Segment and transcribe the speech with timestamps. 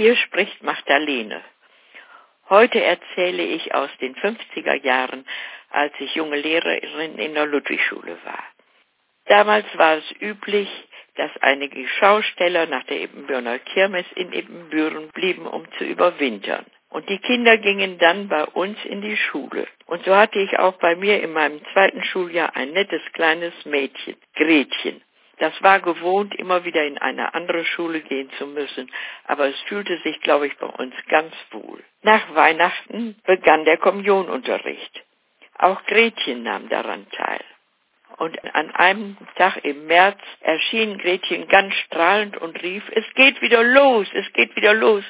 [0.00, 1.42] Hier spricht Magdalene.
[2.48, 5.26] Heute erzähle ich aus den 50er Jahren,
[5.68, 8.42] als ich junge Lehrerin in der Ludwigschule war.
[9.26, 10.70] Damals war es üblich,
[11.16, 16.64] dass einige Schausteller nach der Ebenbürner Kirmes in Ebenbüren blieben, um zu überwintern.
[16.88, 19.68] Und die Kinder gingen dann bei uns in die Schule.
[19.84, 24.16] Und so hatte ich auch bei mir in meinem zweiten Schuljahr ein nettes kleines Mädchen,
[24.34, 25.02] Gretchen.
[25.40, 28.90] Das war gewohnt, immer wieder in eine andere Schule gehen zu müssen,
[29.24, 31.82] aber es fühlte sich, glaube ich, bei uns ganz wohl.
[32.02, 35.02] Nach Weihnachten begann der Kommunionunterricht.
[35.56, 37.40] Auch Gretchen nahm daran teil.
[38.18, 43.62] Und an einem Tag im März erschien Gretchen ganz strahlend und rief, es geht wieder
[43.62, 45.04] los, es geht wieder los.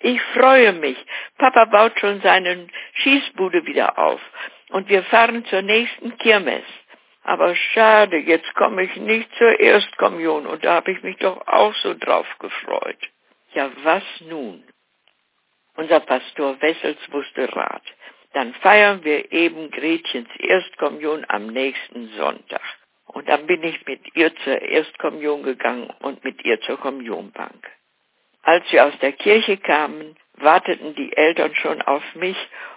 [0.00, 0.96] Ich freue mich.
[1.38, 4.20] Papa baut schon seinen Schießbude wieder auf.
[4.70, 6.64] Und wir fahren zur nächsten Kirmes.
[7.26, 11.74] Aber schade, jetzt komme ich nicht zur Erstkommunion und da habe ich mich doch auch
[11.76, 12.98] so drauf gefreut.
[13.52, 14.62] Ja, was nun?
[15.74, 17.82] Unser Pastor Wessels wusste Rat
[18.36, 22.60] dann feiern wir eben Gretchens Erstkommunion am nächsten Sonntag.
[23.06, 27.66] Und dann bin ich mit ihr zur Erstkommunion gegangen und mit ihr zur Kommunionbank.
[28.42, 32.36] Als wir aus der Kirche kamen, warteten die Eltern schon auf mich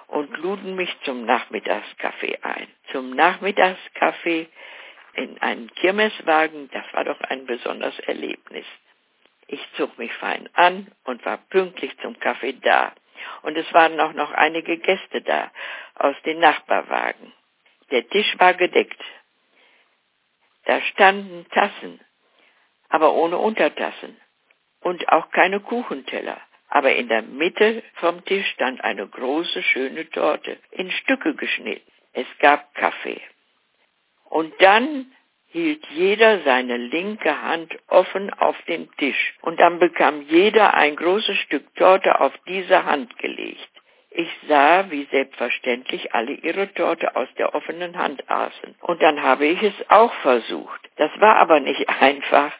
[0.10, 2.68] und luden mich zum Nachmittagskaffee ein.
[2.92, 4.50] Zum Nachmittagskaffee
[5.14, 8.66] in einen Kirmeswagen, das war doch ein besonderes Erlebnis.
[9.48, 12.94] Ich zog mich fein an und war pünktlich zum Kaffee da.
[13.42, 15.52] Und es waren auch noch einige Gäste da
[15.96, 17.34] aus den Nachbarwagen.
[17.92, 19.02] Der Tisch war gedeckt.
[20.66, 22.00] Da standen Tassen,
[22.90, 24.20] aber ohne Untertassen
[24.82, 26.40] und auch keine Kuchenteller.
[26.70, 31.90] Aber in der Mitte vom Tisch stand eine große, schöne Torte, in Stücke geschnitten.
[32.14, 33.22] Es gab Kaffee.
[34.26, 35.12] Und dann
[35.48, 41.38] hielt jeder seine linke Hand offen auf den Tisch und dann bekam jeder ein großes
[41.40, 43.70] Stück Torte auf diese Hand gelegt.
[44.12, 48.76] Ich sah, wie selbstverständlich alle ihre Torte aus der offenen Hand aßen.
[48.82, 50.90] Und dann habe ich es auch versucht.
[50.98, 52.52] Das war aber nicht einfach.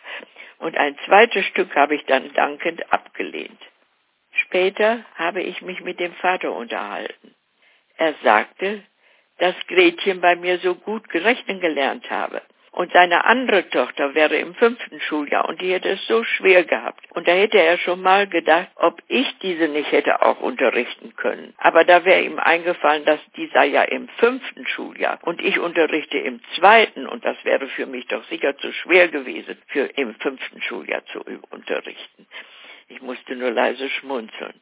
[0.60, 3.60] Und ein zweites Stück habe ich dann dankend abgelehnt.
[4.50, 7.36] Später habe ich mich mit dem Vater unterhalten.
[7.98, 8.82] Er sagte,
[9.38, 12.42] dass Gretchen bei mir so gut gerechnen gelernt habe.
[12.72, 17.06] Und seine andere Tochter wäre im fünften Schuljahr und die hätte es so schwer gehabt.
[17.12, 21.54] Und da hätte er schon mal gedacht, ob ich diese nicht hätte auch unterrichten können.
[21.58, 26.18] Aber da wäre ihm eingefallen, dass die sei ja im fünften Schuljahr und ich unterrichte
[26.18, 30.62] im zweiten und das wäre für mich doch sicher zu schwer gewesen, für im fünften
[30.64, 32.26] Schuljahr zu unterrichten.
[32.90, 34.60] Ich musste nur leise schmunzeln.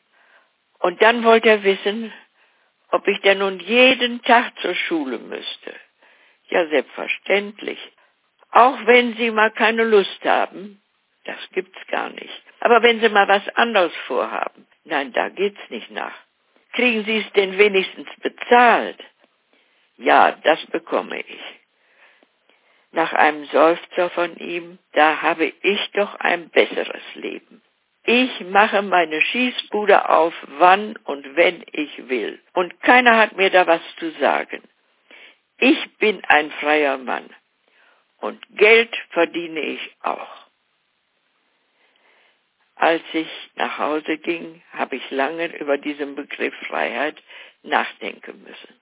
[0.79, 2.13] Und dann wollte er wissen,
[2.91, 5.73] ob ich denn nun jeden Tag zur Schule müsste.
[6.49, 7.79] Ja, selbstverständlich.
[8.51, 10.81] Auch wenn Sie mal keine Lust haben,
[11.25, 12.43] das gibt's gar nicht.
[12.59, 16.15] Aber wenn Sie mal was anderes vorhaben, nein, da geht's nicht nach.
[16.73, 18.99] Kriegen Sie es denn wenigstens bezahlt?
[19.97, 21.41] Ja, das bekomme ich.
[22.91, 27.56] Nach einem Seufzer von ihm, da habe ich doch ein besseres Leben.
[28.09, 32.41] Ich mache meine Schießbude auf, wann und wenn ich will.
[32.53, 34.63] Und keiner hat mir da was zu sagen.
[35.57, 37.29] Ich bin ein freier Mann.
[38.19, 40.47] Und Geld verdiene ich auch.
[42.75, 47.21] Als ich nach Hause ging, habe ich lange über diesen Begriff Freiheit
[47.61, 48.73] nachdenken müssen.